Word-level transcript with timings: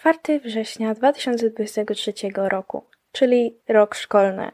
4 0.00 0.40
września 0.40 0.94
2023 0.94 2.12
roku, 2.34 2.84
czyli 3.12 3.58
rok 3.68 3.94
szkolny. 3.94 4.50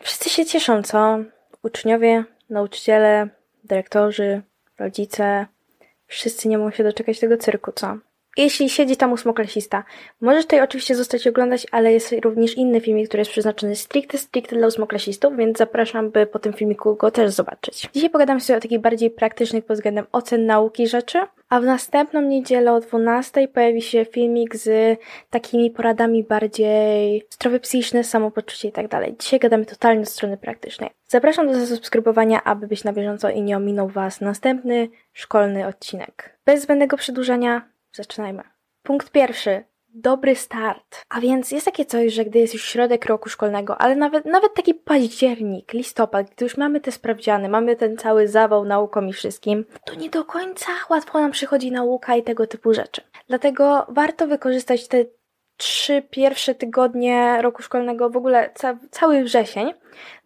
Wszyscy 0.00 0.30
się 0.30 0.46
cieszą, 0.46 0.82
co? 0.82 1.18
Uczniowie, 1.62 2.24
nauczyciele, 2.50 3.28
dyrektorzy, 3.64 4.42
rodzice. 4.78 5.46
Wszyscy 6.06 6.48
nie 6.48 6.58
mogą 6.58 6.70
się 6.70 6.84
doczekać 6.84 7.20
tego 7.20 7.36
cyrku, 7.36 7.72
co? 7.72 7.98
Jeśli 8.36 8.68
siedzi 8.68 8.96
tam 8.96 9.12
ósmoklasista, 9.12 9.84
możesz 10.20 10.44
tutaj 10.44 10.60
oczywiście 10.60 10.94
zostać 10.94 11.26
oglądać, 11.26 11.66
ale 11.70 11.92
jest 11.92 12.14
również 12.24 12.56
inny 12.56 12.80
filmik, 12.80 13.08
który 13.08 13.20
jest 13.20 13.30
przeznaczony 13.30 13.76
stricte, 13.76 14.18
stricte 14.18 14.56
dla 14.56 14.66
ósmoklasistów, 14.66 15.36
więc 15.36 15.58
zapraszam, 15.58 16.10
by 16.10 16.26
po 16.26 16.38
tym 16.38 16.52
filmiku 16.52 16.96
go 16.96 17.10
też 17.10 17.30
zobaczyć. 17.30 17.88
Dzisiaj 17.94 18.10
pogadam 18.10 18.40
sobie 18.40 18.56
o 18.56 18.60
takich 18.60 18.80
bardziej 18.80 19.10
praktycznych 19.10 19.64
pod 19.64 19.76
względem 19.76 20.06
ocen 20.12 20.46
nauki 20.46 20.86
rzeczy, 20.86 21.18
a 21.48 21.60
w 21.60 21.64
następną 21.64 22.22
niedzielę 22.22 22.72
o 22.72 22.80
12 22.80 23.48
pojawi 23.48 23.82
się 23.82 24.04
filmik 24.04 24.56
z 24.56 24.98
takimi 25.30 25.70
poradami 25.70 26.24
bardziej 26.24 27.22
zdrowie 27.30 27.60
psychiczne, 27.60 28.04
samopoczucie 28.04 28.68
i 28.68 28.72
tak 28.72 28.88
dalej. 28.88 29.14
Dzisiaj 29.18 29.40
gadamy 29.40 29.66
totalnie 29.66 30.02
od 30.02 30.08
strony 30.08 30.36
praktycznej. 30.36 30.90
Zapraszam 31.08 31.46
do 31.46 31.54
zasubskrybowania, 31.54 32.44
aby 32.44 32.66
być 32.66 32.84
na 32.84 32.92
bieżąco 32.92 33.30
i 33.30 33.42
nie 33.42 33.56
ominął 33.56 33.88
Was 33.88 34.20
następny 34.20 34.88
szkolny 35.12 35.66
odcinek. 35.66 36.38
Bez 36.46 36.62
zbędnego 36.62 36.96
przedłużania, 36.96 37.62
Zaczynajmy. 37.96 38.42
Punkt 38.82 39.10
pierwszy. 39.10 39.64
Dobry 39.88 40.34
start. 40.34 41.04
A 41.08 41.20
więc 41.20 41.50
jest 41.50 41.64
takie 41.64 41.84
coś, 41.84 42.12
że 42.12 42.24
gdy 42.24 42.38
jest 42.38 42.54
już 42.54 42.64
środek 42.64 43.06
roku 43.06 43.28
szkolnego, 43.28 43.80
ale 43.80 43.96
nawet, 43.96 44.24
nawet 44.24 44.54
taki 44.54 44.74
październik, 44.74 45.72
listopad, 45.72 46.30
gdy 46.30 46.44
już 46.44 46.56
mamy 46.56 46.80
te 46.80 46.92
sprawdziany, 46.92 47.48
mamy 47.48 47.76
ten 47.76 47.96
cały 47.96 48.28
zawał 48.28 48.64
nauką 48.64 49.06
i 49.06 49.12
wszystkim, 49.12 49.64
to 49.84 49.94
nie 49.94 50.10
do 50.10 50.24
końca 50.24 50.72
łatwo 50.90 51.20
nam 51.20 51.30
przychodzi 51.30 51.72
nauka 51.72 52.16
i 52.16 52.22
tego 52.22 52.46
typu 52.46 52.74
rzeczy. 52.74 53.02
Dlatego 53.28 53.86
warto 53.88 54.26
wykorzystać 54.26 54.88
te 54.88 55.04
trzy 55.56 56.02
pierwsze 56.10 56.54
tygodnie 56.54 57.42
roku 57.42 57.62
szkolnego, 57.62 58.10
w 58.10 58.16
ogóle 58.16 58.50
ca 58.54 58.78
cały 58.90 59.24
wrzesień, 59.24 59.72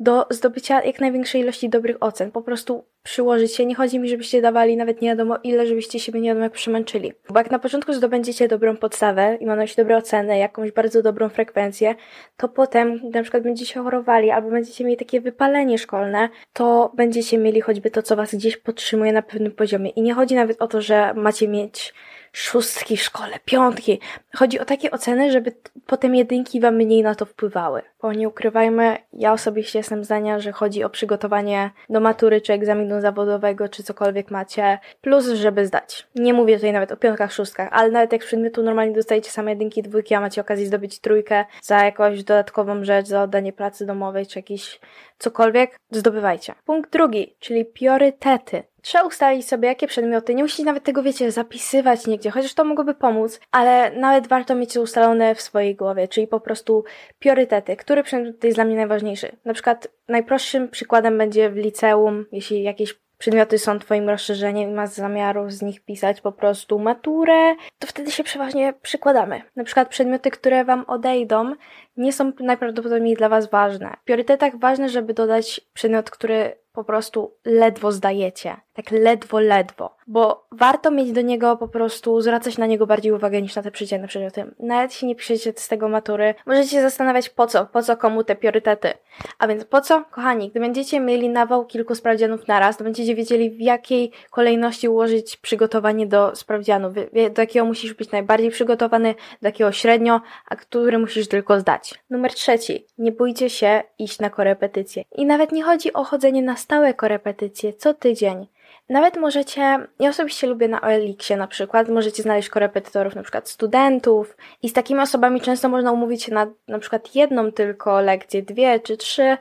do 0.01 0.27
zdobycia 0.31 0.83
jak 0.83 1.01
największej 1.01 1.41
ilości 1.41 1.69
dobrych 1.69 1.97
ocen. 2.01 2.31
Po 2.31 2.43
prostu 2.43 2.85
przyłożyć 3.03 3.55
się. 3.55 3.67
Nie 3.67 3.75
chodzi 3.75 3.99
mi, 3.99 4.09
żebyście 4.09 4.43
dawali 4.43 4.77
nawet 4.77 5.03
nie 5.03 5.09
wiadomo 5.09 5.39
ile, 5.45 5.67
żebyście 5.67 6.01
siebie 6.01 6.21
nie 6.21 6.29
wiadomo 6.29 6.45
jak 6.45 6.53
przemęczyli. 6.53 7.13
Bo 7.31 7.39
jak 7.39 7.51
na 7.51 7.59
początku 7.59 7.93
zdobędziecie 7.93 8.49
dobrą 8.49 8.77
podstawę 8.77 9.39
i 9.41 9.47
mam 9.47 9.59
dobre 9.77 9.97
oceny, 9.97 10.39
jakąś 10.39 10.73
bardzo 10.73 11.03
dobrą 11.03 11.29
frekwencję, 11.29 11.95
to 12.37 12.49
potem 12.49 13.01
na 13.11 13.23
przykład 13.23 13.43
będziecie 13.43 13.81
chorowali 13.81 14.31
albo 14.31 14.51
będziecie 14.51 14.85
mieli 14.85 14.97
takie 14.97 15.21
wypalenie 15.21 15.79
szkolne, 15.79 16.29
to 16.53 16.93
będziecie 16.97 17.39
mieli 17.39 17.61
choćby 17.61 17.91
to, 17.91 18.03
co 18.03 18.17
was 18.17 18.35
gdzieś 18.35 18.57
podtrzymuje 18.57 19.13
na 19.13 19.23
pewnym 19.23 19.53
poziomie. 19.53 19.91
I 19.91 20.03
nie 20.03 20.15
chodzi 20.15 20.35
nawet 20.35 20.63
o 20.63 20.69
to, 20.69 20.81
że 20.81 21.15
macie 21.15 21.49
mieć 21.49 21.95
szóstki 22.33 22.97
w 22.97 23.03
szkole, 23.03 23.39
piątki. 23.45 24.01
Chodzi 24.37 24.61
o 24.61 24.65
takie 24.65 24.91
oceny, 24.91 25.33
żeby 25.33 25.53
potem 25.87 26.15
jedynki 26.15 26.61
wam 26.61 26.75
mniej 26.75 27.03
na 27.03 27.15
to 27.15 27.25
wpływały. 27.25 27.83
Bo 28.03 28.13
nie 28.13 28.29
ukrywajmy, 28.29 28.97
ja 29.13 29.33
osobiście 29.33 29.79
jestem 29.79 30.05
zdania, 30.05 30.41
że 30.41 30.53
chodzi 30.53 30.85
o 30.85 30.91
przygotowanie 30.91 31.71
do 31.89 32.01
matury, 32.01 32.41
czy 32.41 32.53
egzaminu 32.53 33.01
zawodowego, 33.01 33.69
czy 33.69 33.83
cokolwiek 33.83 34.31
macie, 34.31 34.79
plus 35.01 35.27
żeby 35.29 35.67
zdać. 35.67 36.07
Nie 36.15 36.35
mówię 36.35 36.55
tutaj 36.55 36.73
nawet 36.73 36.93
o 36.93 36.97
piątkach, 36.97 37.33
szóstkach, 37.33 37.69
ale 37.73 37.91
nawet 37.91 38.13
jak 38.13 38.25
z 38.25 38.27
przedmiotu 38.27 38.63
normalnie 38.63 38.95
dostajecie 38.95 39.31
same 39.31 39.51
jedynki, 39.51 39.83
dwójki, 39.83 40.15
a 40.15 40.21
macie 40.21 40.41
okazję 40.41 40.67
zdobyć 40.67 40.99
trójkę 40.99 41.45
za 41.63 41.85
jakąś 41.85 42.25
dodatkową 42.25 42.85
rzecz, 42.85 43.07
za 43.07 43.23
oddanie 43.23 43.53
pracy 43.53 43.87
domowej, 43.87 44.27
czy 44.27 44.39
jakiś 44.39 44.81
cokolwiek, 45.19 45.79
zdobywajcie. 45.91 46.55
Punkt 46.65 46.93
drugi, 46.93 47.35
czyli 47.39 47.65
priorytety. 47.65 48.63
Trzeba 48.83 49.05
ustalić 49.05 49.49
sobie, 49.49 49.69
jakie 49.69 49.87
przedmioty. 49.87 50.35
Nie 50.35 50.43
musicie 50.43 50.65
nawet 50.65 50.85
tego, 50.85 51.03
wiecie, 51.03 51.31
zapisywać 51.31 52.07
nigdzie, 52.07 52.31
chociaż 52.31 52.55
to 52.55 52.65
mogłoby 52.65 52.95
pomóc, 52.95 53.41
ale 53.51 53.91
nawet 53.91 54.27
warto 54.27 54.55
mieć 54.55 54.75
to 54.75 54.83
ustalone 54.83 55.35
w 55.35 55.41
swojej 55.41 55.77
głowie, 55.77 56.09
czyli 56.09 56.27
po 56.27 56.41
prostu 56.41 56.85
priorytety. 57.19 57.77
Który 57.77 58.03
przedmiot 58.03 58.45
jest 58.45 58.57
dla 58.57 58.65
mnie 58.65 58.77
najważniejszy? 58.77 59.37
Na 59.45 59.55
przykład 59.55 59.89
najprostszym 60.09 60.69
przykładem 60.69 61.19
będzie 61.19 61.51
w 61.51 61.57
liceum, 61.57 62.27
jeśli 62.33 62.63
jakieś 62.63 62.95
przedmioty 63.21 63.59
są 63.59 63.79
Twoim 63.79 64.09
rozszerzeniem 64.09 64.71
i 64.71 64.73
masz 64.73 64.91
zamiaru 64.91 65.51
z 65.51 65.63
nich 65.63 65.85
pisać 65.85 66.21
po 66.21 66.33
prostu 66.33 66.79
maturę, 66.79 67.55
to 67.79 67.87
wtedy 67.87 68.11
się 68.11 68.25
przeważnie 68.25 68.75
przykładamy. 68.83 69.43
Na 69.57 69.65
przykład 69.65 69.89
przedmioty, 69.89 70.31
które 70.31 70.65
Wam 70.65 70.85
odejdą, 70.87 71.53
nie 71.97 72.13
są 72.13 72.33
najprawdopodobniej 72.41 73.17
dla 73.17 73.29
Was 73.29 73.51
ważne. 73.51 73.97
W 74.03 74.05
priorytetach 74.05 74.59
ważne, 74.59 74.89
żeby 74.89 75.15
dodać 75.15 75.61
przedmiot, 75.75 76.11
który 76.11 76.57
po 76.73 76.85
prostu 76.85 77.35
ledwo 77.45 77.93
zdajecie. 77.93 78.57
Tak 78.73 78.91
ledwo, 78.91 79.41
ledwo. 79.41 79.97
Bo 80.07 80.47
warto 80.53 80.91
mieć 80.91 81.13
do 81.13 81.21
niego 81.21 81.57
po 81.57 81.69
prostu, 81.69 82.21
zwracać 82.21 82.59
na 82.59 82.67
niego 82.67 82.87
bardziej 82.87 83.13
uwagę 83.13 83.43
niż 83.43 83.57
na 83.57 83.63
te 83.63 83.71
przeciętne 83.71 84.09
przedmioty. 84.09 84.55
Nawet 84.59 84.93
jeśli 84.93 85.09
nie 85.09 85.17
piszecie 85.17 85.53
z 85.57 85.69
tego 85.69 85.89
matury, 85.89 86.35
możecie 86.47 86.69
się 86.69 86.83
zastanawiać 86.83 87.29
po 87.29 87.47
co, 87.47 87.67
po 87.67 87.83
co 87.83 87.97
komu 87.97 88.25
te 88.25 88.37
priorytety. 88.37 88.93
A 89.39 89.49
więc 89.49 89.65
po 89.65 89.81
co? 89.81 90.05
Kochani, 90.11 90.51
gdy 90.51 90.61
będziecie 90.61 91.01
mieli 91.01 91.29
nawał 91.29 91.67
kilku 91.67 91.95
sprawdzianów 91.95 92.49
naraz, 92.49 92.77
to 92.77 92.85
będziecie 92.85 93.15
wiedzieli 93.15 93.51
w 93.51 93.61
jakiej 93.61 94.13
kolejności 94.31 94.89
ułożyć 94.89 95.37
przygotowanie 95.37 96.07
do 96.07 96.37
sprawdzianu. 96.37 96.91
Do 97.35 97.43
jakiego 97.43 97.67
musisz 97.67 97.95
być 97.95 98.11
najbardziej 98.11 98.51
przygotowany, 98.51 99.15
do 99.43 99.49
jakiego 99.49 99.73
średnio, 99.73 100.21
a 100.47 100.57
który 100.57 100.99
musisz 100.99 101.29
tylko 101.29 101.61
zdać. 101.61 101.95
Numer 102.11 102.35
trzeci. 102.35 102.87
Nie 102.99 103.13
bójcie 103.13 103.51
się 103.51 103.83
iść 103.99 104.19
na 104.19 104.31
korepetycje. 104.31 105.05
I 105.15 105.27
nawet 105.27 105.53
nie 105.53 105.63
chodzi 105.63 105.93
o 105.93 106.05
chodzenie 106.05 106.43
na 106.43 106.57
stałe 106.61 106.95
korepetycje 106.95 107.73
co 107.73 107.95
tydzień. 107.95 108.47
Nawet 108.89 109.17
możecie, 109.17 109.61
ja 109.99 110.11
osobiście 110.11 110.47
lubię 110.47 110.69
na 110.69 110.81
OLX-ie 110.81 111.37
na 111.37 111.47
przykład, 111.47 111.89
możecie 111.89 112.23
znaleźć 112.23 112.49
korepetytorów, 112.49 113.15
na 113.15 113.23
przykład 113.23 113.49
studentów 113.49 114.37
i 114.63 114.69
z 114.69 114.73
takimi 114.73 115.01
osobami 115.01 115.41
często 115.41 115.69
można 115.69 115.93
umówić 115.93 116.23
się 116.23 116.35
na 116.35 116.47
na 116.69 116.79
przykład 116.79 117.15
jedną 117.15 117.53
tylko 117.53 118.01
lekcję, 118.01 118.43
dwie 118.43 118.81
czy 118.81 118.97
trzy, 118.97 119.37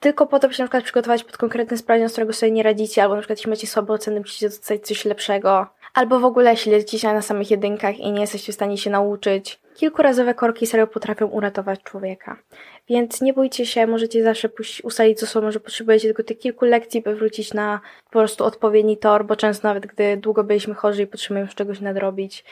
tylko 0.00 0.26
po 0.26 0.38
to, 0.38 0.48
by 0.48 0.54
się 0.54 0.62
na 0.62 0.66
przykład 0.66 0.84
przygotować 0.84 1.24
pod 1.24 1.36
konkretny 1.36 1.76
sprawdzian, 1.76 2.08
z 2.08 2.12
którego 2.12 2.32
sobie 2.32 2.52
nie 2.52 2.62
radzicie, 2.62 3.02
albo 3.02 3.14
na 3.14 3.20
przykład 3.20 3.38
jeśli 3.38 3.50
macie 3.50 3.66
słabe 3.66 3.92
oceny, 3.92 4.20
musicie 4.20 4.48
dostać 4.48 4.86
coś 4.86 5.04
lepszego, 5.04 5.66
albo 5.94 6.20
w 6.20 6.24
ogóle 6.24 6.56
śledzicie 6.56 7.12
na 7.12 7.22
samych 7.22 7.50
jedynkach 7.50 7.98
i 7.98 8.12
nie 8.12 8.20
jesteście 8.20 8.52
w 8.52 8.54
stanie 8.54 8.78
się 8.78 8.90
nauczyć. 8.90 9.60
Kilkurazowe 9.74 10.34
korki 10.34 10.66
serio 10.66 10.86
potrafią 10.86 11.26
uratować 11.26 11.82
człowieka. 11.82 12.36
Więc 12.88 13.20
nie 13.20 13.32
bójcie 13.32 13.66
się, 13.66 13.86
możecie 13.86 14.22
zawsze 14.22 14.48
ustalić 14.82 15.18
co 15.18 15.26
sobą, 15.26 15.50
że 15.50 15.60
potrzebujecie 15.60 16.08
tylko 16.08 16.22
tych 16.22 16.38
kilku 16.38 16.64
lekcji, 16.64 17.02
by 17.02 17.14
wrócić 17.14 17.54
na 17.54 17.80
po 18.04 18.10
prostu 18.10 18.44
odpowiedni 18.44 18.96
tor, 18.96 19.26
bo 19.26 19.36
często 19.36 19.68
nawet 19.68 19.86
gdy 19.86 20.16
długo 20.16 20.44
byliśmy 20.44 20.74
chorzy 20.74 21.02
i 21.02 21.06
potrzebujemy 21.06 21.46
już 21.46 21.54
czegoś 21.54 21.80
nadrobić, 21.80 22.44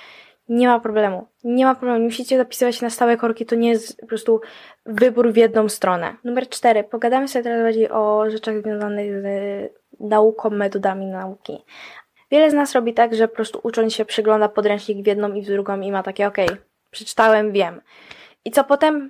nie 0.48 0.68
ma 0.68 0.80
problemu. 0.80 1.26
Nie 1.44 1.64
ma 1.64 1.74
problemu. 1.74 2.04
Musicie 2.04 2.36
zapisywać 2.36 2.76
się 2.76 2.86
na 2.86 2.90
stałe 2.90 3.16
korki, 3.16 3.46
to 3.46 3.56
nie 3.56 3.68
jest 3.68 4.00
po 4.00 4.06
prostu 4.06 4.40
wybór 4.86 5.32
w 5.32 5.36
jedną 5.36 5.68
stronę. 5.68 6.16
Numer 6.24 6.48
cztery. 6.48 6.84
Pogadamy 6.84 7.28
sobie 7.28 7.42
teraz 7.42 7.62
bardziej 7.62 7.90
o 7.90 8.30
rzeczach 8.30 8.62
związanych 8.62 9.22
z 9.22 9.24
nauką, 10.00 10.50
metodami 10.50 11.06
nauki. 11.06 11.64
Wiele 12.32 12.50
z 12.50 12.54
nas 12.54 12.72
robi 12.72 12.94
tak, 12.94 13.14
że 13.14 13.28
po 13.28 13.34
prostu 13.34 13.60
ucząc 13.62 13.94
się 13.94 14.04
przygląda 14.04 14.48
podręcznik 14.48 15.04
w 15.04 15.06
jedną 15.06 15.34
i 15.34 15.42
w 15.42 15.46
drugą 15.46 15.80
i 15.80 15.92
ma 15.92 16.02
takie, 16.02 16.26
okej, 16.26 16.46
okay, 16.46 16.58
przeczytałem, 16.90 17.52
wiem. 17.52 17.80
I 18.44 18.50
co 18.50 18.64
potem? 18.64 19.08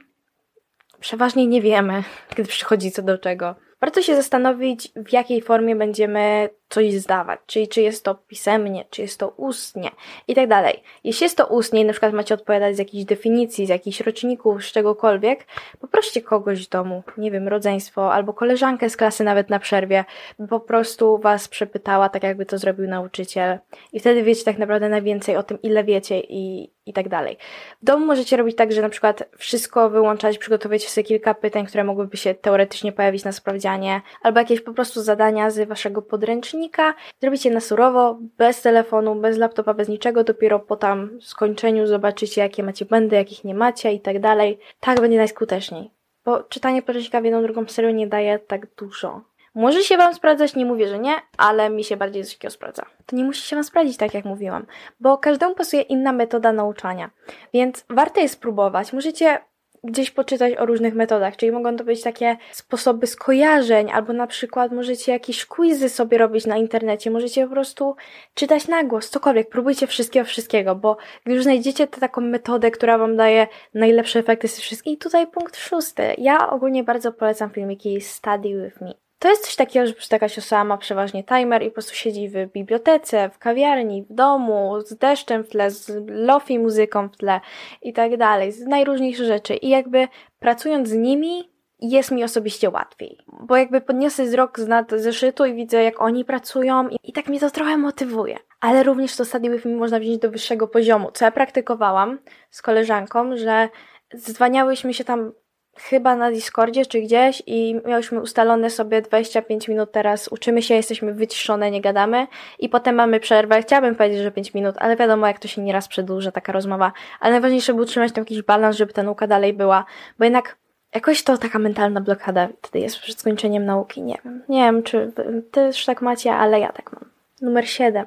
Przeważnie 1.00 1.46
nie 1.46 1.62
wiemy, 1.62 2.02
kiedy 2.36 2.48
przychodzi 2.48 2.90
co 2.90 3.02
do 3.02 3.18
czego. 3.18 3.54
Warto 3.80 4.02
się 4.02 4.16
zastanowić, 4.16 4.88
w 4.96 5.12
jakiej 5.12 5.42
formie 5.42 5.76
będziemy 5.76 6.48
coś 6.72 6.94
zdawać, 6.94 7.40
czyli 7.46 7.68
czy 7.68 7.82
jest 7.82 8.04
to 8.04 8.14
pisemnie, 8.14 8.84
czy 8.90 9.02
jest 9.02 9.20
to 9.20 9.28
ustnie 9.28 9.90
i 10.28 10.34
tak 10.34 10.48
dalej. 10.48 10.82
Jeśli 11.04 11.24
jest 11.24 11.36
to 11.36 11.46
ustnie 11.46 11.80
i 11.80 11.84
na 11.84 11.92
przykład 11.92 12.12
macie 12.12 12.34
odpowiadać 12.34 12.76
z 12.76 12.78
jakichś 12.78 13.04
definicji, 13.04 13.66
z 13.66 13.68
jakichś 13.68 14.00
roczników, 14.00 14.64
z 14.64 14.72
czegokolwiek, 14.72 15.46
poproście 15.80 16.22
kogoś 16.22 16.66
w 16.66 16.70
domu, 16.70 17.02
nie 17.16 17.30
wiem, 17.30 17.48
rodzeństwo 17.48 18.12
albo 18.12 18.32
koleżankę 18.32 18.90
z 18.90 18.96
klasy 18.96 19.24
nawet 19.24 19.50
na 19.50 19.58
przerwie, 19.58 20.04
by 20.38 20.48
po 20.48 20.60
prostu 20.60 21.18
was 21.18 21.48
przepytała, 21.48 22.08
tak 22.08 22.22
jakby 22.22 22.46
to 22.46 22.58
zrobił 22.58 22.88
nauczyciel. 22.88 23.58
I 23.92 24.00
wtedy 24.00 24.22
wiecie 24.22 24.44
tak 24.44 24.58
naprawdę 24.58 24.88
najwięcej 24.88 25.36
o 25.36 25.42
tym, 25.42 25.62
ile 25.62 25.84
wiecie 25.84 26.20
i, 26.20 26.70
i 26.86 26.92
tak 26.92 27.08
dalej. 27.08 27.36
W 27.82 27.84
domu 27.84 28.06
możecie 28.06 28.36
robić 28.36 28.56
tak, 28.56 28.72
że 28.72 28.82
na 28.82 28.88
przykład 28.88 29.28
wszystko 29.38 29.90
wyłączać, 29.90 30.38
przygotować 30.38 30.88
sobie 30.88 31.04
kilka 31.04 31.34
pytań, 31.34 31.66
które 31.66 31.84
mogłyby 31.84 32.16
się 32.16 32.34
teoretycznie 32.34 32.92
pojawić 32.92 33.24
na 33.24 33.32
sprawdzianie, 33.32 34.00
albo 34.22 34.38
jakieś 34.38 34.60
po 34.60 34.72
prostu 34.72 35.02
zadania 35.02 35.50
z 35.50 35.68
waszego 35.68 36.02
podręcznika, 36.02 36.94
zrobicie 37.20 37.50
na 37.50 37.60
surowo, 37.60 38.18
bez 38.38 38.62
telefonu, 38.62 39.14
bez 39.14 39.38
laptopa, 39.38 39.74
bez 39.74 39.88
niczego, 39.88 40.24
dopiero 40.24 40.58
po 40.58 40.76
tam 40.76 41.18
skończeniu 41.20 41.86
zobaczycie, 41.86 42.40
jakie 42.40 42.62
macie 42.62 42.84
błędy, 42.84 43.16
jakich 43.16 43.44
nie 43.44 43.54
macie 43.54 43.92
i 43.92 44.00
tak 44.00 44.20
dalej. 44.20 44.58
Tak 44.80 45.00
będzie 45.00 45.18
najskuteczniej. 45.18 45.90
Bo 46.24 46.42
czytanie 46.42 46.82
podręcznika 46.82 47.20
w 47.20 47.24
jedną 47.24 47.42
drugą 47.42 47.66
serię 47.68 47.92
nie 47.92 48.06
daje 48.06 48.38
tak 48.38 48.74
dużo. 48.74 49.20
Może 49.54 49.82
się 49.82 49.96
Wam 49.96 50.14
sprawdzać, 50.14 50.54
nie 50.54 50.66
mówię, 50.66 50.88
że 50.88 50.98
nie, 50.98 51.14
ale 51.36 51.70
mi 51.70 51.84
się 51.84 51.96
bardziej 51.96 52.24
coś 52.24 52.34
takiego 52.34 52.52
sprawdza. 52.52 52.86
To 53.06 53.16
nie 53.16 53.24
musi 53.24 53.42
się 53.42 53.56
Wam 53.56 53.64
sprawdzić, 53.64 53.96
tak 53.96 54.14
jak 54.14 54.24
mówiłam, 54.24 54.66
bo 55.00 55.18
każdemu 55.18 55.54
pasuje 55.54 55.82
inna 55.82 56.12
metoda 56.12 56.52
nauczania. 56.52 57.10
Więc 57.54 57.84
warto 57.90 58.20
jest 58.20 58.34
spróbować. 58.34 58.92
Możecie 58.92 59.38
gdzieś 59.84 60.10
poczytać 60.10 60.56
o 60.56 60.66
różnych 60.66 60.94
metodach, 60.94 61.36
czyli 61.36 61.52
mogą 61.52 61.76
to 61.76 61.84
być 61.84 62.02
takie 62.02 62.36
sposoby 62.52 63.06
skojarzeń, 63.06 63.90
albo 63.90 64.12
na 64.12 64.26
przykład 64.26 64.72
możecie 64.72 65.12
jakieś 65.12 65.46
quizy 65.46 65.88
sobie 65.88 66.18
robić 66.18 66.46
na 66.46 66.56
internecie, 66.56 67.10
możecie 67.10 67.46
po 67.46 67.52
prostu 67.52 67.96
czytać 68.34 68.68
na 68.68 68.84
głos, 68.84 69.10
cokolwiek, 69.10 69.48
próbujcie 69.48 69.86
wszystkiego, 69.86 70.26
wszystkiego, 70.26 70.74
bo 70.74 70.96
gdy 71.24 71.34
już 71.34 71.42
znajdziecie 71.42 71.86
tę 71.86 72.00
taką 72.00 72.20
metodę, 72.20 72.70
która 72.70 72.98
wam 72.98 73.16
daje 73.16 73.46
najlepsze 73.74 74.18
efekty 74.18 74.48
z 74.48 74.60
wszystkich, 74.60 74.92
i 74.92 74.98
tutaj 74.98 75.26
punkt 75.26 75.56
szósty. 75.56 76.02
Ja 76.18 76.50
ogólnie 76.50 76.84
bardzo 76.84 77.12
polecam 77.12 77.50
filmiki 77.50 78.00
Study 78.00 78.64
With 78.64 78.80
Me. 78.80 79.01
To 79.22 79.28
jest 79.28 79.44
coś 79.44 79.56
takiego, 79.56 79.86
że 79.86 79.94
jakaś 80.12 80.38
osoba 80.38 80.64
ma 80.64 80.78
przeważnie 80.78 81.24
timer 81.24 81.62
i 81.62 81.66
po 81.66 81.72
prostu 81.72 81.94
siedzi 81.94 82.28
w 82.28 82.52
bibliotece, 82.52 83.30
w 83.30 83.38
kawiarni, 83.38 84.02
w 84.02 84.12
domu, 84.14 84.80
z 84.80 84.96
deszczem 84.96 85.44
w 85.44 85.48
tle, 85.48 85.70
z 85.70 85.90
lofi 86.08 86.58
muzyką 86.58 87.08
w 87.08 87.16
tle 87.16 87.40
i 87.82 87.92
tak 87.92 88.16
dalej, 88.16 88.52
z 88.52 88.60
najróżniejsze 88.60 89.24
rzeczy. 89.24 89.54
I 89.54 89.68
jakby 89.68 90.08
pracując 90.38 90.88
z 90.88 90.92
nimi, 90.92 91.50
jest 91.80 92.10
mi 92.10 92.24
osobiście 92.24 92.70
łatwiej. 92.70 93.18
Bo 93.40 93.56
jakby 93.56 93.80
podniosę 93.80 94.24
wzrok 94.24 94.60
z 94.60 94.68
nad 94.68 94.90
zeszytu 94.90 95.44
i 95.44 95.54
widzę, 95.54 95.82
jak 95.82 96.00
oni 96.00 96.24
pracują 96.24 96.88
i, 96.88 96.96
i 97.04 97.12
tak 97.12 97.28
mnie 97.28 97.40
to 97.40 97.50
trochę 97.50 97.76
motywuje. 97.76 98.38
Ale 98.60 98.82
również 98.82 99.16
to 99.16 99.24
study 99.24 99.50
with 99.50 99.64
me 99.64 99.76
można 99.76 100.00
wziąć 100.00 100.18
do 100.18 100.30
wyższego 100.30 100.68
poziomu, 100.68 101.10
co 101.12 101.24
ja 101.24 101.30
praktykowałam 101.30 102.18
z 102.50 102.62
koleżanką, 102.62 103.36
że 103.36 103.68
zwaniałyśmy 104.14 104.94
się 104.94 105.04
tam 105.04 105.32
chyba 105.76 106.16
na 106.16 106.30
Discordzie 106.30 106.86
czy 106.86 107.00
gdzieś 107.00 107.42
i 107.46 107.80
miałyśmy 107.86 108.20
ustalone 108.20 108.70
sobie 108.70 109.02
25 109.02 109.68
minut 109.68 109.92
teraz, 109.92 110.28
uczymy 110.28 110.62
się, 110.62 110.74
jesteśmy 110.74 111.14
wyciszone, 111.14 111.70
nie 111.70 111.80
gadamy 111.80 112.26
i 112.58 112.68
potem 112.68 112.94
mamy 112.94 113.20
przerwę. 113.20 113.62
Chciałabym 113.62 113.94
powiedzieć, 113.94 114.20
że 114.20 114.30
5 114.30 114.54
minut, 114.54 114.74
ale 114.78 114.96
wiadomo, 114.96 115.26
jak 115.26 115.38
to 115.38 115.48
się 115.48 115.62
nieraz 115.62 115.88
przedłuża, 115.88 116.32
taka 116.32 116.52
rozmowa. 116.52 116.92
Ale 117.20 117.32
najważniejsze, 117.32 117.74
by 117.74 117.82
utrzymać 117.82 118.12
tam 118.12 118.22
jakiś 118.22 118.42
balans, 118.42 118.76
żeby 118.76 118.92
ta 118.92 119.02
nauka 119.02 119.26
dalej 119.26 119.52
była, 119.52 119.84
bo 120.18 120.24
jednak 120.24 120.56
jakoś 120.94 121.22
to 121.22 121.38
taka 121.38 121.58
mentalna 121.58 122.00
blokada 122.00 122.48
wtedy 122.62 122.84
jest 122.84 122.98
przed 122.98 123.20
skończeniem 123.20 123.64
nauki. 123.64 124.02
Nie 124.02 124.18
wiem, 124.24 124.42
nie 124.48 124.62
wiem, 124.62 124.82
czy 124.82 125.12
też 125.50 125.84
tak 125.84 126.02
macie, 126.02 126.32
ale 126.34 126.60
ja 126.60 126.72
tak 126.72 126.92
mam. 126.92 127.04
Numer 127.40 127.68
7. 127.68 128.06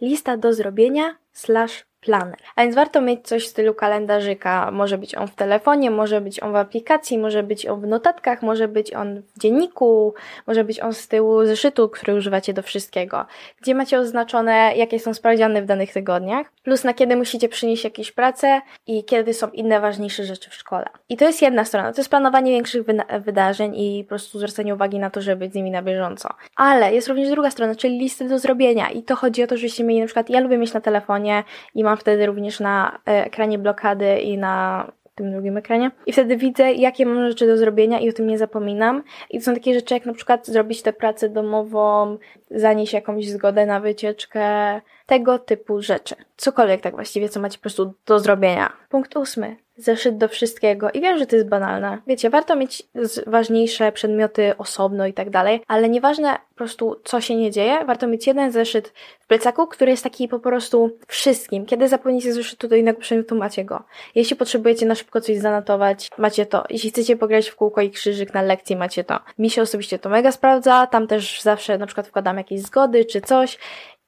Lista 0.00 0.36
do 0.36 0.52
zrobienia 0.52 1.14
slash 1.32 1.89
planer. 2.00 2.36
A 2.56 2.62
więc 2.62 2.74
warto 2.74 3.00
mieć 3.00 3.28
coś 3.28 3.44
w 3.44 3.48
stylu 3.48 3.74
kalendarzyka. 3.74 4.70
Może 4.70 4.98
być 4.98 5.14
on 5.14 5.28
w 5.28 5.34
telefonie, 5.34 5.90
może 5.90 6.20
być 6.20 6.40
on 6.40 6.52
w 6.52 6.56
aplikacji, 6.56 7.18
może 7.18 7.42
być 7.42 7.66
on 7.66 7.80
w 7.80 7.86
notatkach, 7.86 8.42
może 8.42 8.68
być 8.68 8.94
on 8.94 9.22
w 9.22 9.40
dzienniku, 9.40 10.14
może 10.46 10.64
być 10.64 10.80
on 10.80 10.92
z 10.92 11.08
tyłu 11.08 11.44
zeszytu, 11.44 11.88
który 11.88 12.14
używacie 12.14 12.52
do 12.52 12.62
wszystkiego. 12.62 13.26
Gdzie 13.60 13.74
macie 13.74 13.98
oznaczone, 13.98 14.72
jakie 14.76 14.98
są 14.98 15.14
sprawdziany 15.14 15.62
w 15.62 15.66
danych 15.66 15.92
tygodniach, 15.92 16.52
plus 16.62 16.84
na 16.84 16.94
kiedy 16.94 17.16
musicie 17.16 17.48
przynieść 17.48 17.84
jakieś 17.84 18.12
prace 18.12 18.60
i 18.86 19.04
kiedy 19.04 19.34
są 19.34 19.48
inne 19.48 19.80
ważniejsze 19.80 20.24
rzeczy 20.24 20.50
w 20.50 20.54
szkole. 20.54 20.86
I 21.08 21.16
to 21.16 21.24
jest 21.24 21.42
jedna 21.42 21.64
strona, 21.64 21.92
to 21.92 22.00
jest 22.00 22.10
planowanie 22.10 22.52
większych 22.52 22.86
wydarzeń 23.20 23.76
i 23.76 24.04
po 24.04 24.08
prostu 24.08 24.38
zwracanie 24.38 24.74
uwagi 24.74 24.98
na 24.98 25.10
to, 25.10 25.20
żeby 25.20 25.40
być 25.40 25.52
z 25.52 25.54
nimi 25.54 25.70
na 25.70 25.82
bieżąco. 25.82 26.28
Ale 26.56 26.94
jest 26.94 27.08
również 27.08 27.30
druga 27.30 27.50
strona, 27.50 27.74
czyli 27.74 27.98
listy 27.98 28.28
do 28.28 28.38
zrobienia 28.38 28.90
i 28.90 29.02
to 29.02 29.16
chodzi 29.16 29.42
o 29.42 29.46
to, 29.46 29.56
żebyście 29.56 29.84
mieli 29.84 30.00
na 30.00 30.06
przykład, 30.06 30.30
ja 30.30 30.40
lubię 30.40 30.58
mieć 30.58 30.72
na 30.72 30.80
telefonie 30.80 31.44
i 31.74 31.84
mam 31.84 31.89
mam 31.90 31.96
wtedy 31.96 32.26
również 32.26 32.60
na 32.60 32.98
e, 33.08 33.24
ekranie 33.24 33.58
blokady 33.58 34.18
i 34.18 34.38
na 34.38 34.86
tym 35.14 35.32
drugim 35.32 35.56
ekranie. 35.56 35.90
I 36.06 36.12
wtedy 36.12 36.36
widzę, 36.36 36.72
jakie 36.72 37.06
mam 37.06 37.28
rzeczy 37.28 37.46
do 37.46 37.56
zrobienia 37.56 38.00
i 38.00 38.10
o 38.10 38.12
tym 38.12 38.26
nie 38.26 38.38
zapominam. 38.38 39.02
I 39.30 39.38
to 39.38 39.44
są 39.44 39.54
takie 39.54 39.74
rzeczy, 39.74 39.94
jak 39.94 40.06
na 40.06 40.14
przykład 40.14 40.46
zrobić 40.46 40.82
tę 40.82 40.92
pracę 40.92 41.28
domową, 41.28 42.18
zanieść 42.50 42.92
jakąś 42.92 43.28
zgodę 43.28 43.66
na 43.66 43.80
wycieczkę, 43.80 44.80
tego 45.10 45.38
typu 45.38 45.82
rzeczy. 45.82 46.14
Cokolwiek 46.36 46.80
tak 46.80 46.94
właściwie, 46.94 47.28
co 47.28 47.40
macie 47.40 47.58
po 47.58 47.62
prostu 47.62 47.94
do 48.06 48.20
zrobienia. 48.20 48.72
Punkt 48.88 49.16
ósmy 49.16 49.56
zeszyt 49.80 50.18
do 50.18 50.28
wszystkiego. 50.28 50.90
I 50.90 51.00
wiem, 51.00 51.18
że 51.18 51.26
to 51.26 51.36
jest 51.36 51.48
banalne. 51.48 51.98
Wiecie, 52.06 52.30
warto 52.30 52.56
mieć 52.56 52.82
ważniejsze 53.26 53.92
przedmioty 53.92 54.56
osobno 54.58 55.06
i 55.06 55.12
tak 55.12 55.30
dalej, 55.30 55.62
ale 55.66 55.88
nieważne 55.88 56.36
po 56.48 56.54
prostu, 56.54 57.00
co 57.04 57.20
się 57.20 57.36
nie 57.36 57.50
dzieje, 57.50 57.84
warto 57.84 58.06
mieć 58.06 58.26
jeden 58.26 58.52
zeszyt 58.52 58.92
w 59.20 59.26
plecaku, 59.26 59.66
który 59.66 59.90
jest 59.90 60.04
taki 60.04 60.28
po 60.28 60.38
prostu 60.38 60.98
wszystkim. 61.06 61.66
Kiedy 61.66 61.88
zapomnicie 61.88 62.32
zeszytu 62.32 62.68
do 62.68 62.76
innego 62.76 63.00
przedmiotu, 63.00 63.36
macie 63.36 63.64
go. 63.64 63.82
Jeśli 64.14 64.36
potrzebujecie 64.36 64.86
na 64.86 64.94
szybko 64.94 65.20
coś 65.20 65.38
zanotować, 65.38 66.10
macie 66.18 66.46
to. 66.46 66.64
Jeśli 66.70 66.90
chcecie 66.90 67.16
pograć 67.16 67.48
w 67.48 67.56
kółko 67.56 67.80
i 67.80 67.90
krzyżyk 67.90 68.34
na 68.34 68.42
lekcji, 68.42 68.76
macie 68.76 69.04
to. 69.04 69.18
Mi 69.38 69.50
się 69.50 69.62
osobiście 69.62 69.98
to 69.98 70.08
mega 70.08 70.32
sprawdza, 70.32 70.86
tam 70.86 71.06
też 71.06 71.42
zawsze 71.42 71.78
na 71.78 71.86
przykład 71.86 72.08
wkładam 72.08 72.36
jakieś 72.36 72.60
zgody 72.60 73.04
czy 73.04 73.20
coś 73.20 73.58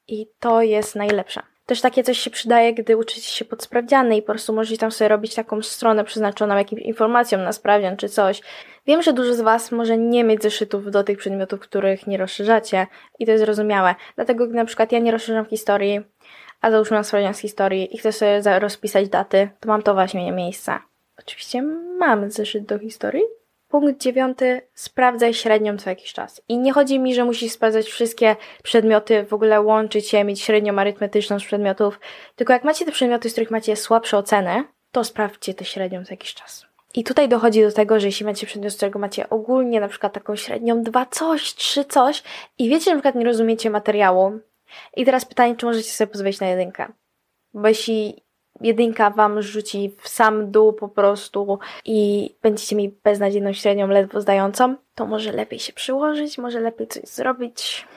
i 0.07 0.27
to 0.39 0.61
jest 0.61 0.95
najlepsze. 0.95 1.41
Też 1.65 1.81
takie 1.81 2.03
coś 2.03 2.19
się 2.19 2.29
przydaje, 2.29 2.73
gdy 2.73 2.97
uczycie 2.97 3.21
się 3.31 3.45
pod 3.45 3.63
sprawdziany 3.63 4.17
i 4.17 4.21
po 4.21 4.31
prostu 4.31 4.53
możecie 4.53 4.77
tam 4.77 4.91
sobie 4.91 5.07
robić 5.07 5.35
taką 5.35 5.61
stronę 5.61 6.03
przeznaczoną 6.03 6.57
jakimś 6.57 6.81
informacjom 6.81 7.43
na 7.43 7.51
sprawdzian 7.51 7.97
czy 7.97 8.09
coś. 8.09 8.41
Wiem, 8.87 9.01
że 9.01 9.13
dużo 9.13 9.33
z 9.33 9.41
Was 9.41 9.71
może 9.71 9.97
nie 9.97 10.23
mieć 10.23 10.43
zeszytów 10.43 10.91
do 10.91 11.03
tych 11.03 11.17
przedmiotów, 11.17 11.59
których 11.59 12.07
nie 12.07 12.17
rozszerzacie 12.17 12.87
i 13.19 13.25
to 13.25 13.31
jest 13.31 13.43
zrozumiałe. 13.43 13.95
Dlatego 14.15 14.47
na 14.47 14.65
przykład 14.65 14.91
ja 14.91 14.99
nie 14.99 15.11
rozszerzam 15.11 15.45
historii, 15.45 16.01
a 16.61 16.71
załóżmy 16.71 16.97
na 16.97 17.03
sprawdzian 17.03 17.33
z 17.33 17.39
historii 17.39 17.95
i 17.95 17.97
chcę 17.97 18.11
sobie 18.11 18.59
rozpisać 18.59 19.09
daty, 19.09 19.49
to 19.59 19.67
mam 19.67 19.81
to 19.81 19.93
właśnie 19.93 20.31
miejsce. 20.31 20.79
Oczywiście 21.19 21.61
mam 21.99 22.31
zeszyt 22.31 22.65
do 22.65 22.79
historii, 22.79 23.23
Punkt 23.73 24.01
dziewiąty, 24.01 24.61
sprawdzaj 24.73 25.33
średnią 25.33 25.77
co 25.77 25.89
jakiś 25.89 26.13
czas. 26.13 26.41
I 26.49 26.57
nie 26.57 26.73
chodzi 26.73 26.99
mi, 26.99 27.15
że 27.15 27.25
musisz 27.25 27.51
sprawdzać 27.51 27.85
wszystkie 27.85 28.35
przedmioty, 28.63 29.23
w 29.23 29.33
ogóle 29.33 29.61
łączyć 29.61 30.13
je, 30.13 30.23
mieć 30.23 30.41
średnią 30.41 30.79
arytmetyczną 30.79 31.39
z 31.39 31.43
przedmiotów, 31.43 31.99
tylko 32.35 32.53
jak 32.53 32.63
macie 32.63 32.85
te 32.85 32.91
przedmioty, 32.91 33.29
z 33.29 33.31
których 33.31 33.51
macie 33.51 33.75
słabsze 33.75 34.17
oceny, 34.17 34.63
to 34.91 35.03
sprawdźcie 35.03 35.53
tę 35.53 35.65
średnią 35.65 36.05
co 36.05 36.13
jakiś 36.13 36.33
czas. 36.33 36.65
I 36.95 37.03
tutaj 37.03 37.29
dochodzi 37.29 37.61
do 37.61 37.71
tego, 37.71 37.99
że 37.99 38.07
jeśli 38.07 38.25
macie 38.25 38.47
przedmiot, 38.47 38.73
z 38.73 38.75
którego 38.75 38.99
macie 38.99 39.29
ogólnie 39.29 39.79
na 39.79 39.87
przykład 39.87 40.13
taką 40.13 40.35
średnią 40.35 40.83
dwa 40.83 41.05
coś, 41.05 41.55
trzy 41.55 41.85
coś 41.85 42.23
i 42.57 42.69
wiecie, 42.69 42.85
że 42.85 42.91
na 42.91 42.97
przykład 42.97 43.15
nie 43.15 43.25
rozumiecie 43.25 43.69
materiału 43.69 44.39
i 44.95 45.05
teraz 45.05 45.25
pytanie, 45.25 45.55
czy 45.55 45.65
możecie 45.65 45.91
sobie 45.91 46.11
pozwolić 46.11 46.39
na 46.39 46.47
jedynkę. 46.47 46.91
Bo 47.53 47.67
jeśli 47.67 48.23
jedynka 48.63 49.09
wam 49.09 49.41
rzuci 49.41 49.95
w 50.01 50.09
sam 50.09 50.51
dół 50.51 50.73
po 50.73 50.87
prostu 50.87 51.59
i 51.85 52.29
będziecie 52.41 52.75
mieli 52.75 52.95
beznadziejną 53.03 53.53
średnią, 53.53 53.87
ledwo 53.87 54.21
zdającą, 54.21 54.75
to 54.95 55.05
może 55.05 55.31
lepiej 55.31 55.59
się 55.59 55.73
przyłożyć, 55.73 56.37
może 56.37 56.59
lepiej 56.59 56.87
coś 56.87 57.03
zrobić. 57.03 57.87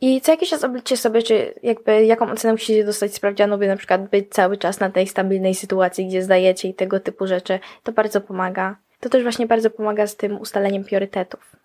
I 0.00 0.20
co 0.20 0.32
jakiś 0.32 0.50
czas 0.50 0.64
obliczcie 0.64 0.96
sobie, 0.96 1.22
czy 1.22 1.54
jakby 1.62 2.04
jaką 2.04 2.30
ocenę 2.30 2.52
musicie 2.52 2.84
dostać 2.84 3.14
sprawdzianu, 3.14 3.58
by 3.58 3.66
na 3.66 3.76
przykład 3.76 4.08
być 4.08 4.28
cały 4.30 4.56
czas 4.56 4.80
na 4.80 4.90
tej 4.90 5.06
stabilnej 5.06 5.54
sytuacji, 5.54 6.06
gdzie 6.06 6.22
zdajecie 6.22 6.68
i 6.68 6.74
tego 6.74 7.00
typu 7.00 7.26
rzeczy. 7.26 7.58
To 7.82 7.92
bardzo 7.92 8.20
pomaga. 8.20 8.76
To 9.00 9.08
też 9.08 9.22
właśnie 9.22 9.46
bardzo 9.46 9.70
pomaga 9.70 10.06
z 10.06 10.16
tym 10.16 10.40
ustaleniem 10.40 10.84
priorytetów. 10.84 11.59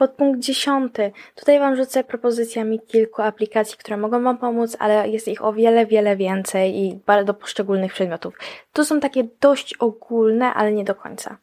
Podpunkt 0.00 0.40
dziesiąty. 0.40 1.12
Tutaj 1.34 1.58
Wam 1.58 1.76
rzucę 1.76 2.04
propozycjami 2.04 2.80
kilku 2.80 3.22
aplikacji, 3.22 3.78
które 3.78 3.96
mogą 3.96 4.22
Wam 4.22 4.38
pomóc, 4.38 4.76
ale 4.78 5.08
jest 5.08 5.28
ich 5.28 5.44
o 5.44 5.52
wiele, 5.52 5.86
wiele 5.86 6.16
więcej 6.16 6.78
i 6.78 7.00
do 7.24 7.34
poszczególnych 7.34 7.92
przedmiotów. 7.92 8.34
Tu 8.72 8.84
są 8.84 9.00
takie 9.00 9.24
dość 9.40 9.74
ogólne, 9.74 10.54
ale 10.54 10.72
nie 10.72 10.84
do 10.84 10.94
końca. 10.94 11.36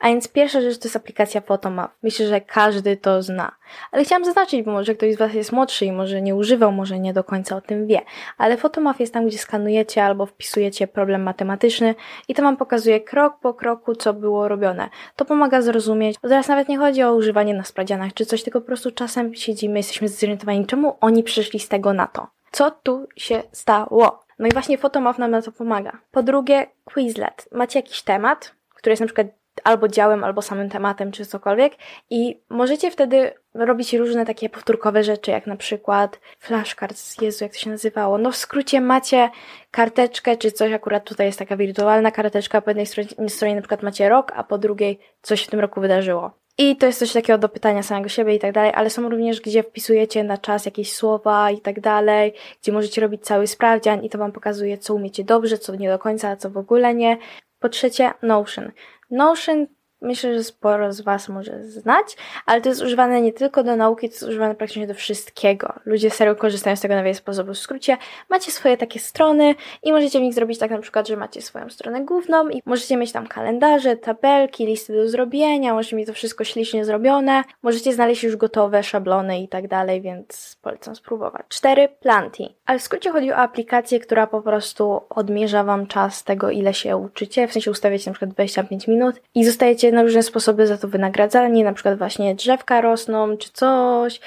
A 0.00 0.08
więc 0.08 0.28
pierwsza 0.28 0.60
rzecz 0.60 0.78
to 0.78 0.84
jest 0.84 0.96
aplikacja 0.96 1.40
Photomap. 1.40 1.92
Myślę, 2.02 2.26
że 2.26 2.40
każdy 2.40 2.96
to 2.96 3.22
zna. 3.22 3.52
Ale 3.92 4.04
chciałam 4.04 4.24
zaznaczyć, 4.24 4.62
bo 4.62 4.72
może 4.72 4.94
ktoś 4.94 5.14
z 5.14 5.18
Was 5.18 5.34
jest 5.34 5.52
młodszy 5.52 5.84
i 5.86 5.92
może 5.92 6.22
nie 6.22 6.34
używał, 6.34 6.72
może 6.72 6.98
nie 6.98 7.12
do 7.12 7.24
końca 7.24 7.56
o 7.56 7.60
tym 7.60 7.86
wie. 7.86 8.00
Ale 8.38 8.56
Photomap 8.56 9.00
jest 9.00 9.14
tam, 9.14 9.26
gdzie 9.26 9.38
skanujecie 9.38 10.04
albo 10.04 10.26
wpisujecie 10.26 10.86
problem 10.86 11.22
matematyczny 11.22 11.94
i 12.28 12.34
to 12.34 12.42
Wam 12.42 12.56
pokazuje 12.56 13.00
krok 13.00 13.38
po 13.40 13.54
kroku, 13.54 13.94
co 13.94 14.12
było 14.12 14.48
robione. 14.48 14.88
To 15.16 15.24
pomaga 15.24 15.62
zrozumieć. 15.62 16.16
Teraz 16.22 16.48
nawet 16.48 16.68
nie 16.68 16.78
chodzi 16.78 17.02
o 17.02 17.14
używanie 17.14 17.54
na 17.54 17.64
sprawdzianach 17.64 18.14
czy 18.14 18.26
coś, 18.26 18.42
tylko 18.42 18.60
po 18.60 18.66
prostu 18.66 18.90
czasem 18.90 19.34
siedzimy, 19.34 19.78
jesteśmy 19.78 20.08
zorientowani, 20.08 20.66
czemu 20.66 20.96
oni 21.00 21.22
przyszli 21.22 21.60
z 21.60 21.68
tego 21.68 21.92
na 21.92 22.06
to. 22.06 22.26
Co 22.52 22.70
tu 22.70 23.06
się 23.16 23.42
stało? 23.52 24.20
No 24.38 24.46
i 24.46 24.52
właśnie 24.52 24.78
Photomap 24.78 25.18
nam 25.18 25.30
na 25.30 25.42
to 25.42 25.52
pomaga. 25.52 25.98
Po 26.10 26.22
drugie, 26.22 26.66
Quizlet. 26.84 27.48
Macie 27.52 27.78
jakiś 27.78 28.02
temat, 28.02 28.54
który 28.74 28.92
jest 28.92 29.00
na 29.00 29.06
przykład 29.06 29.26
albo 29.64 29.88
działem, 29.88 30.24
albo 30.24 30.42
samym 30.42 30.70
tematem, 30.70 31.12
czy 31.12 31.26
cokolwiek. 31.26 31.72
I 32.10 32.40
możecie 32.48 32.90
wtedy 32.90 33.32
robić 33.54 33.94
różne 33.94 34.26
takie 34.26 34.48
powtórkowe 34.48 35.04
rzeczy, 35.04 35.30
jak 35.30 35.46
na 35.46 35.56
przykład 35.56 36.20
flashcards, 36.38 37.20
Jezu, 37.20 37.44
jak 37.44 37.52
to 37.52 37.58
się 37.58 37.70
nazywało. 37.70 38.18
No 38.18 38.30
w 38.30 38.36
skrócie 38.36 38.80
macie 38.80 39.30
karteczkę, 39.70 40.36
czy 40.36 40.52
coś, 40.52 40.72
akurat 40.72 41.04
tutaj 41.04 41.26
jest 41.26 41.38
taka 41.38 41.56
wirtualna 41.56 42.10
karteczka, 42.10 42.60
po 42.60 42.70
jednej 42.70 42.86
stronie, 42.86 43.08
stronie 43.28 43.54
na 43.54 43.60
przykład 43.60 43.82
macie 43.82 44.08
rok, 44.08 44.32
a 44.36 44.44
po 44.44 44.58
drugiej 44.58 44.98
coś 45.22 45.42
w 45.42 45.50
tym 45.50 45.60
roku 45.60 45.80
wydarzyło. 45.80 46.40
I 46.58 46.76
to 46.76 46.86
jest 46.86 46.98
coś 46.98 47.12
takiego 47.12 47.38
do 47.38 47.48
pytania 47.48 47.82
samego 47.82 48.08
siebie 48.08 48.34
i 48.34 48.38
tak 48.38 48.52
dalej, 48.52 48.72
ale 48.74 48.90
są 48.90 49.08
również, 49.08 49.40
gdzie 49.40 49.62
wpisujecie 49.62 50.24
na 50.24 50.38
czas 50.38 50.64
jakieś 50.64 50.92
słowa 50.92 51.50
i 51.50 51.60
tak 51.60 51.80
dalej, 51.80 52.34
gdzie 52.62 52.72
możecie 52.72 53.00
robić 53.00 53.24
cały 53.24 53.46
sprawdzian 53.46 54.04
i 54.04 54.10
to 54.10 54.18
wam 54.18 54.32
pokazuje, 54.32 54.78
co 54.78 54.94
umiecie 54.94 55.24
dobrze, 55.24 55.58
co 55.58 55.74
nie 55.74 55.88
do 55.88 55.98
końca, 55.98 56.28
a 56.28 56.36
co 56.36 56.50
w 56.50 56.56
ogóle 56.56 56.94
nie. 56.94 57.16
Po 57.60 57.68
trzecie, 57.68 58.12
Notion. 58.22 58.72
Notion 59.10 59.66
myślę, 60.00 60.34
że 60.34 60.44
sporo 60.44 60.92
z 60.92 61.00
Was 61.00 61.28
może 61.28 61.64
znać, 61.64 62.16
ale 62.46 62.60
to 62.60 62.68
jest 62.68 62.82
używane 62.82 63.20
nie 63.20 63.32
tylko 63.32 63.62
do 63.62 63.76
nauki, 63.76 64.08
to 64.08 64.14
jest 64.14 64.22
używane 64.22 64.54
praktycznie 64.54 64.86
do 64.86 64.94
wszystkiego. 64.94 65.72
Ludzie 65.84 66.10
serio 66.10 66.36
korzystają 66.36 66.76
z 66.76 66.80
tego 66.80 66.94
na 66.94 67.02
wiele 67.02 67.14
sposobów. 67.14 67.56
W 67.56 67.58
skrócie, 67.58 67.96
macie 68.28 68.50
swoje 68.50 68.76
takie 68.76 69.00
strony 69.00 69.54
i 69.82 69.92
możecie 69.92 70.18
w 70.18 70.22
nich 70.22 70.34
zrobić 70.34 70.58
tak 70.58 70.70
na 70.70 70.78
przykład, 70.78 71.08
że 71.08 71.16
macie 71.16 71.42
swoją 71.42 71.70
stronę 71.70 72.04
główną 72.04 72.48
i 72.48 72.62
możecie 72.66 72.96
mieć 72.96 73.12
tam 73.12 73.26
kalendarze, 73.26 73.96
tabelki, 73.96 74.66
listy 74.66 74.92
do 74.92 75.08
zrobienia, 75.08 75.74
możecie 75.74 75.96
mieć 75.96 76.06
to 76.06 76.12
wszystko 76.12 76.44
ślicznie 76.44 76.84
zrobione, 76.84 77.44
możecie 77.62 77.92
znaleźć 77.92 78.22
już 78.22 78.36
gotowe 78.36 78.82
szablony 78.82 79.40
i 79.40 79.48
tak 79.48 79.68
dalej, 79.68 80.00
więc 80.00 80.58
polecam 80.62 80.96
spróbować. 80.96 81.42
4. 81.48 81.88
Planty. 81.88 82.44
Ale 82.66 82.78
w 82.78 82.82
skrócie 82.82 83.10
chodzi 83.10 83.32
o 83.32 83.36
aplikację, 83.36 84.00
która 84.00 84.26
po 84.26 84.42
prostu 84.42 85.00
odmierza 85.10 85.64
Wam 85.64 85.86
czas 85.86 86.24
tego, 86.24 86.50
ile 86.50 86.74
się 86.74 86.96
uczycie, 86.96 87.48
w 87.48 87.52
sensie 87.52 87.70
ustawiacie 87.70 88.10
na 88.10 88.14
przykład 88.14 88.34
25 88.34 88.88
minut 88.88 89.20
i 89.34 89.44
zostajecie 89.44 89.89
na 89.92 90.02
różne 90.02 90.22
sposoby 90.22 90.66
za 90.66 90.78
to 90.78 90.88
wynagradzani, 90.88 91.64
na 91.64 91.72
przykład 91.72 91.98
właśnie 91.98 92.34
drzewka 92.34 92.80
rosną 92.80 93.36
czy 93.36 93.50
coś 93.52 94.20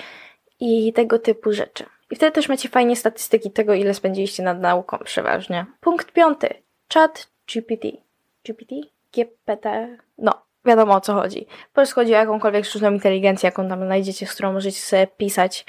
i 0.60 0.94
tego 0.94 1.20
typu 1.20 1.54
rzeczy. 1.54 1.86
I 2.12 2.16
wtedy 2.16 2.32
też 2.32 2.50
macie 2.50 2.70
fajnie 2.70 2.96
statystyki 2.96 3.52
tego, 3.52 3.74
ile 3.74 3.94
spędziliście 3.94 4.44
nad 4.44 4.60
nauką 4.60 4.98
przeważnie. 4.98 5.66
Punkt 5.82 6.12
piąty. 6.12 6.50
Chat 6.94 7.30
GPT. 7.54 7.88
GPT? 8.46 8.76
GPT? 9.14 9.98
No, 10.18 10.32
wiadomo 10.66 10.96
o 10.96 11.02
co 11.02 11.14
chodzi. 11.14 11.46
Po 11.46 11.74
prostu 11.74 11.96
chodzi 11.96 12.14
o 12.14 12.18
jakąkolwiek 12.18 12.66
sztuczną 12.66 12.92
inteligencję, 12.92 13.48
jaką 13.48 13.70
tam 13.70 13.86
znajdziecie, 13.86 14.28
z 14.28 14.34
którą 14.34 14.54
możecie 14.54 14.80
sobie 14.80 15.08
pisać 15.08 15.66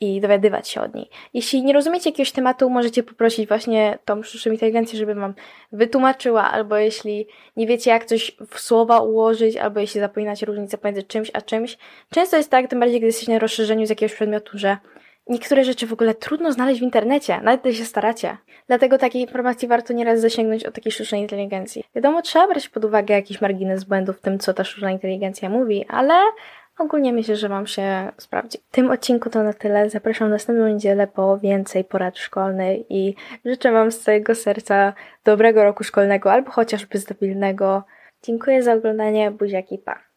i 0.00 0.20
dowiadywać 0.20 0.68
się 0.68 0.80
od 0.80 0.94
niej. 0.94 1.10
Jeśli 1.34 1.62
nie 1.62 1.72
rozumiecie 1.72 2.10
jakiegoś 2.10 2.32
tematu, 2.32 2.70
możecie 2.70 3.02
poprosić 3.02 3.48
właśnie 3.48 3.98
tą 4.04 4.22
sztuczną 4.22 4.52
inteligencję, 4.52 4.98
żeby 4.98 5.14
wam 5.14 5.34
wytłumaczyła, 5.72 6.50
albo 6.50 6.76
jeśli 6.76 7.26
nie 7.56 7.66
wiecie, 7.66 7.90
jak 7.90 8.04
coś 8.04 8.36
w 8.50 8.60
słowa 8.60 9.00
ułożyć, 9.00 9.56
albo 9.56 9.80
jeśli 9.80 10.00
zapominacie 10.00 10.46
różnicę 10.46 10.78
pomiędzy 10.78 11.02
czymś 11.02 11.30
a 11.34 11.40
czymś. 11.40 11.78
Często 12.10 12.36
jest 12.36 12.50
tak, 12.50 12.70
tym 12.70 12.80
bardziej, 12.80 13.00
gdy 13.00 13.06
jesteście 13.06 13.32
na 13.32 13.38
rozszerzeniu 13.38 13.86
z 13.86 13.90
jakiegoś 13.90 14.14
przedmiotu, 14.14 14.58
że 14.58 14.76
niektóre 15.28 15.64
rzeczy 15.64 15.86
w 15.86 15.92
ogóle 15.92 16.14
trudno 16.14 16.52
znaleźć 16.52 16.80
w 16.80 16.84
internecie, 16.84 17.40
nawet 17.42 17.60
gdy 17.60 17.74
się 17.74 17.84
staracie. 17.84 18.36
Dlatego 18.66 18.98
takiej 18.98 19.22
informacji 19.22 19.68
warto 19.68 19.92
nieraz 19.92 20.20
zasięgnąć 20.20 20.64
od 20.64 20.74
takiej 20.74 20.92
sztucznej 20.92 21.20
inteligencji. 21.20 21.84
Wiadomo, 21.94 22.22
trzeba 22.22 22.48
brać 22.48 22.68
pod 22.68 22.84
uwagę 22.84 23.14
jakiś 23.14 23.40
margines 23.40 23.84
błędów 23.84 24.18
w 24.18 24.20
tym, 24.20 24.38
co 24.38 24.54
ta 24.54 24.64
sztuczna 24.64 24.90
inteligencja 24.90 25.48
mówi, 25.48 25.86
ale 25.88 26.14
Ogólnie 26.78 27.12
myślę, 27.12 27.36
że 27.36 27.48
Wam 27.48 27.66
się 27.66 28.12
sprawdzi. 28.16 28.58
W 28.58 28.70
tym 28.70 28.90
odcinku 28.90 29.30
to 29.30 29.42
na 29.42 29.52
tyle. 29.52 29.90
Zapraszam 29.90 30.30
następną 30.30 30.68
niedzielę 30.68 31.06
po 31.06 31.38
więcej 31.38 31.84
porad 31.84 32.18
szkolnych 32.18 32.90
i 32.90 33.14
życzę 33.44 33.72
Wam 33.72 33.92
z 33.92 33.98
całego 33.98 34.34
serca 34.34 34.92
dobrego 35.24 35.64
roku 35.64 35.84
szkolnego 35.84 36.32
albo 36.32 36.50
chociażby 36.50 36.98
stabilnego. 36.98 37.82
Dziękuję 38.22 38.62
za 38.62 38.72
oglądanie. 38.74 39.30
Buziaki, 39.30 39.78
pa! 39.78 40.07